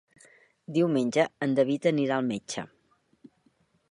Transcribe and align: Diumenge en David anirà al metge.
Diumenge 0.77 1.25
en 1.47 1.53
David 1.59 1.87
anirà 1.93 2.17
al 2.17 2.27
metge. 2.33 2.67